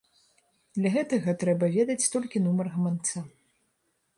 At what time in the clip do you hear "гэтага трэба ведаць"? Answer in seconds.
0.95-2.09